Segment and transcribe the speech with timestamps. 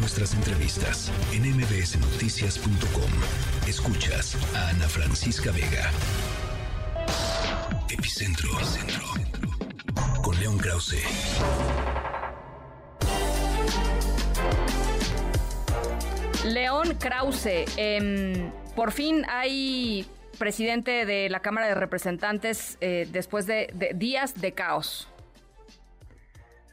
[0.00, 3.10] nuestras entrevistas en mbsnoticias.com.
[3.68, 5.90] Escuchas a Ana Francisca Vega.
[7.90, 8.48] Epicentro.
[8.50, 9.04] Epicentro.
[10.22, 11.02] Con León Krause.
[16.46, 20.06] León Krause, em, por fin hay
[20.38, 25.08] presidente de la Cámara de Representantes eh, después de, días de caos.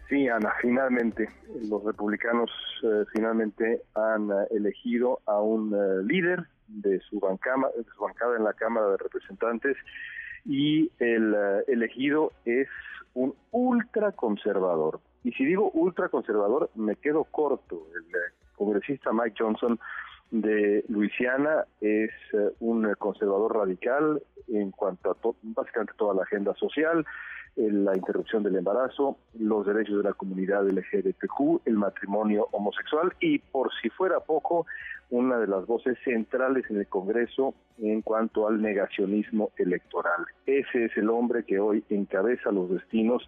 [0.09, 1.29] Sí, Ana, finalmente
[1.69, 2.49] los republicanos
[2.83, 5.75] eh, finalmente han eh, elegido a un
[6.07, 9.75] líder de su, bancama, de su bancada en la Cámara de Representantes
[10.45, 11.35] y el
[11.67, 12.67] elegido es
[13.13, 15.01] un ultraconservador.
[15.23, 17.87] Y si digo ultraconservador, me quedo corto.
[17.95, 18.05] El
[18.55, 19.77] congresista Mike Johnson
[20.31, 26.99] de Luisiana es eh, un conservador radical en cuanto a básicamente toda la agenda social,
[26.99, 27.05] eh,
[27.57, 33.71] la interrupción del embarazo, los derechos de la comunidad LGBTQ, el matrimonio homosexual y por
[33.81, 34.67] si fuera poco,
[35.09, 40.25] una de las voces centrales en el Congreso en cuanto al negacionismo electoral.
[40.45, 43.27] Ese es el hombre que hoy encabeza los destinos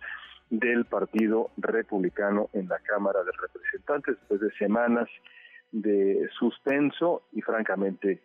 [0.50, 5.10] del Partido Republicano en la Cámara de Representantes después de semanas
[5.72, 8.20] de suspenso y francamente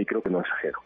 [0.00, 0.80] y creo que no exagero.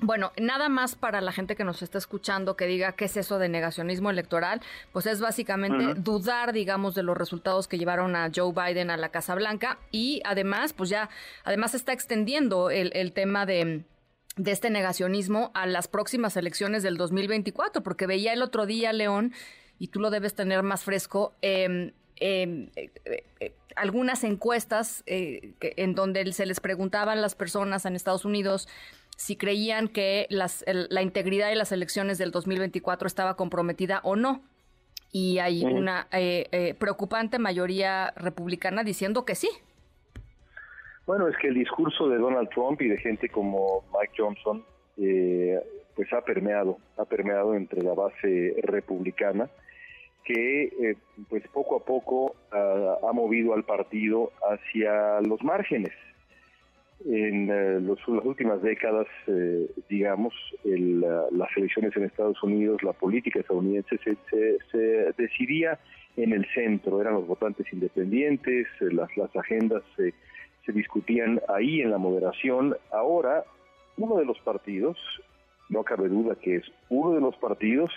[0.00, 3.40] Bueno, nada más para la gente que nos está escuchando que diga qué es eso
[3.40, 4.60] de negacionismo electoral,
[4.92, 9.08] pues es básicamente dudar, digamos, de los resultados que llevaron a Joe Biden a la
[9.08, 11.10] Casa Blanca y además, pues ya,
[11.42, 13.84] además está extendiendo el, el tema de
[14.38, 19.32] de este negacionismo a las próximas elecciones del 2024, porque veía el otro día, León,
[19.78, 22.90] y tú lo debes tener más fresco, em, em, eh,
[23.40, 28.68] eh, algunas encuestas eh, en donde se les preguntaban las personas en Estados Unidos
[29.16, 34.42] si creían que las, la integridad de las elecciones del 2024 estaba comprometida o no.
[35.10, 36.06] Y hay una
[36.78, 39.48] preocupante mayoría republicana diciendo que sí,
[41.08, 44.62] bueno, es que el discurso de Donald Trump y de gente como Mike Johnson,
[44.98, 45.58] eh,
[45.96, 49.48] pues ha permeado, ha permeado entre la base republicana,
[50.28, 50.96] que eh,
[51.30, 55.92] pues poco a poco ha movido al partido hacia los márgenes.
[57.06, 59.06] En eh, las últimas décadas,
[59.88, 60.34] digamos,
[60.64, 63.98] las elecciones en Estados Unidos, la política estadounidense
[64.70, 65.78] se, decidía
[66.16, 72.76] en el centro, eran los votantes independientes, las agendas se discutían ahí en la moderación.
[72.92, 73.44] Ahora,
[73.96, 74.98] uno de los partidos,
[75.68, 77.90] no cabe duda que es uno de los partidos,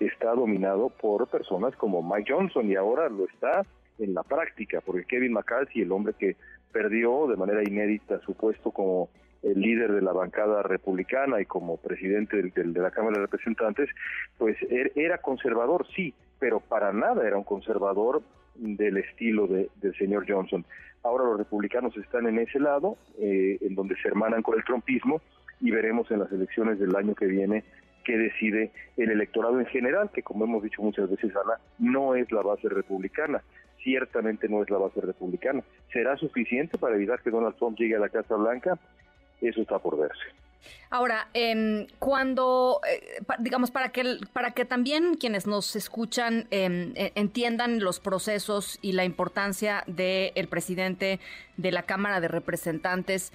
[0.00, 3.62] está dominado por personas como Mike Johnson y ahora lo está
[3.98, 6.36] en la práctica, porque Kevin McCarthy, el hombre que
[6.72, 9.10] perdió de manera inédita su puesto como
[9.42, 13.90] el líder de la bancada republicana y como presidente de la Cámara de Representantes,
[14.38, 18.22] pues er, era conservador, sí, pero para nada era un conservador
[18.54, 20.64] del estilo de, del señor Johnson.
[21.02, 25.20] Ahora los republicanos están en ese lado, eh, en donde se hermanan con el trumpismo,
[25.62, 27.64] y veremos en las elecciones del año que viene
[28.04, 32.30] qué decide el electorado en general, que como hemos dicho muchas veces, Ana, no es
[32.32, 33.42] la base republicana,
[33.82, 35.62] ciertamente no es la base republicana.
[35.92, 38.78] ¿Será suficiente para evitar que Donald Trump llegue a la Casa Blanca?
[39.40, 40.24] Eso está por verse.
[40.90, 47.12] Ahora, eh, cuando, eh, digamos, para que, para que también quienes nos escuchan em, e,
[47.16, 51.18] entiendan los procesos y la importancia del presidente
[51.56, 53.32] de la Cámara de Representantes,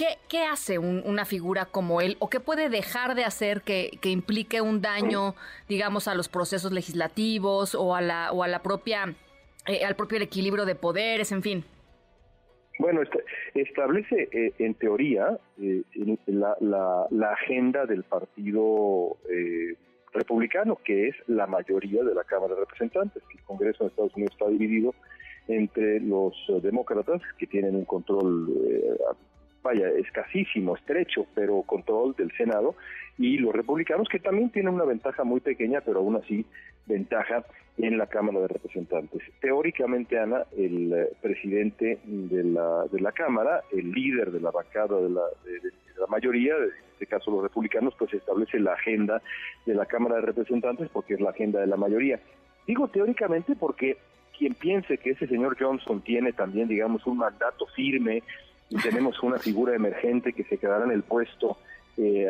[0.00, 4.10] eh, ¿qué, hace una figura como él o qué puede dejar de hacer que, que,
[4.10, 5.34] implique un daño,
[5.68, 9.14] digamos, a los procesos legislativos o a la, o a la propia,
[9.66, 11.64] eh, al propio equilibrio de poderes, en fin?
[12.78, 13.00] Bueno,
[13.54, 15.82] establece eh, en teoría eh,
[16.26, 16.56] la,
[17.10, 19.76] la, agenda del Partido eh,
[20.12, 23.22] Republicano, que es la mayoría de la Cámara de Representantes.
[23.32, 24.94] El Congreso de Estados Unidos está dividido
[25.48, 28.52] entre los demócratas, que tienen un control,
[29.66, 32.76] vaya, escasísimo, estrecho, pero control del Senado,
[33.18, 36.44] y los republicanos, que también tienen una ventaja muy pequeña, pero aún así
[36.86, 37.44] ventaja
[37.78, 39.22] en la Cámara de Representantes.
[39.40, 45.00] Teóricamente, Ana, el eh, presidente de la, de la Cámara, el líder de la bancada
[45.00, 49.20] de la, de, la mayoría, en este caso los republicanos, pues establece la agenda
[49.66, 52.20] de la Cámara de Representantes porque es la agenda de la mayoría.
[52.66, 53.96] Digo teóricamente porque
[54.36, 58.22] quien piense que ese señor Johnson tiene también, digamos, un mandato firme
[58.68, 61.56] y tenemos una figura emergente que se quedará en el puesto
[61.96, 62.28] eh,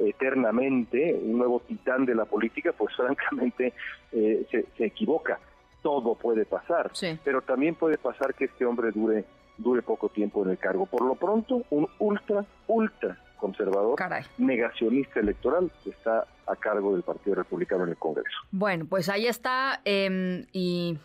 [0.00, 3.72] eternamente, un nuevo titán de la política, pues francamente
[4.12, 5.38] eh, se, equivoca.
[5.82, 6.90] Todo puede pasar,
[7.22, 9.24] pero también puede pasar que este hombre dure
[9.56, 10.86] dure poco tiempo en el cargo.
[10.86, 13.98] Por lo pronto, un ultra, ultra conservador,
[14.38, 18.36] negacionista electoral, está a cargo del Partido Republicano en el Congreso.
[18.50, 20.98] Bueno, pues ahí está em, y,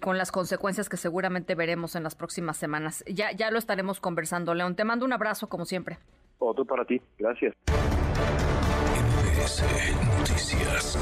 [0.00, 3.04] con las consecuencias que seguramente veremos en las próximas semanas.
[3.06, 4.54] Ya, ya lo estaremos conversando.
[4.54, 5.98] León, te mando un abrazo como siempre.
[6.38, 7.00] Otro para ti.
[7.18, 7.54] Gracias.
[10.18, 10.98] Noticias.